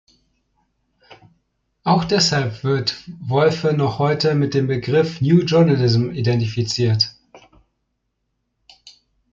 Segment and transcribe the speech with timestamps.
[1.83, 7.11] Auch deshalb wird Wolfe noch heute mit dem Begriff „New Journalism“ identifiziert.